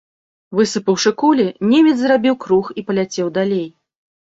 Высыпаўшы 0.59 1.13
кулі, 1.21 1.47
немец 1.75 1.95
зрабіў 2.03 2.41
круг 2.49 2.77
і 2.79 2.89
паляцеў 2.93 3.27
далей. 3.41 3.67